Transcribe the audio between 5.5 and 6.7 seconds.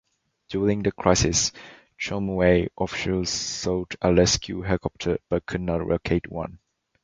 not locate one.